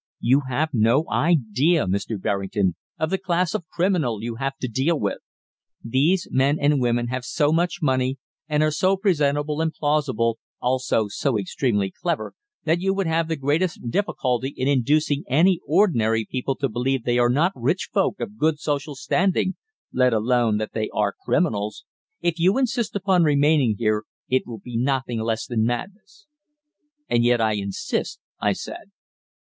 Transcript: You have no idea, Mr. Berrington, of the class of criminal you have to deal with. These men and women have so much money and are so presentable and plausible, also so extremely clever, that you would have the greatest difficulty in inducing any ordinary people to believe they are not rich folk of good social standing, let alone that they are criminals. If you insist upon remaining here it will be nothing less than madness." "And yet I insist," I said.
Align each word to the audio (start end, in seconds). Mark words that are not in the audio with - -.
You 0.19 0.41
have 0.49 0.69
no 0.73 1.05
idea, 1.11 1.85
Mr. 1.85 2.19
Berrington, 2.19 2.73
of 2.97 3.11
the 3.11 3.19
class 3.19 3.53
of 3.53 3.67
criminal 3.67 4.23
you 4.23 4.37
have 4.37 4.57
to 4.57 4.67
deal 4.67 4.99
with. 4.99 5.19
These 5.83 6.27
men 6.31 6.57
and 6.59 6.81
women 6.81 7.09
have 7.09 7.23
so 7.23 7.51
much 7.51 7.83
money 7.83 8.17
and 8.49 8.63
are 8.63 8.71
so 8.71 8.97
presentable 8.97 9.61
and 9.61 9.71
plausible, 9.71 10.39
also 10.59 11.07
so 11.07 11.37
extremely 11.37 11.91
clever, 11.91 12.33
that 12.63 12.81
you 12.81 12.95
would 12.95 13.05
have 13.05 13.27
the 13.27 13.35
greatest 13.35 13.91
difficulty 13.91 14.49
in 14.57 14.67
inducing 14.67 15.23
any 15.27 15.59
ordinary 15.67 16.25
people 16.25 16.55
to 16.55 16.67
believe 16.67 17.03
they 17.03 17.19
are 17.19 17.29
not 17.29 17.51
rich 17.53 17.87
folk 17.93 18.19
of 18.19 18.39
good 18.39 18.57
social 18.59 18.95
standing, 18.95 19.53
let 19.93 20.13
alone 20.13 20.57
that 20.57 20.73
they 20.73 20.89
are 20.95 21.13
criminals. 21.23 21.85
If 22.21 22.39
you 22.39 22.57
insist 22.57 22.95
upon 22.95 23.21
remaining 23.21 23.75
here 23.77 24.05
it 24.27 24.47
will 24.47 24.57
be 24.65 24.77
nothing 24.77 25.19
less 25.19 25.45
than 25.45 25.63
madness." 25.65 26.25
"And 27.07 27.23
yet 27.23 27.39
I 27.39 27.53
insist," 27.53 28.19
I 28.39 28.53
said. 28.53 28.89